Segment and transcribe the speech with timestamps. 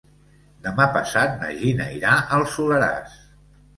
[0.67, 3.19] Demà passat na Gina irà al Soleràs.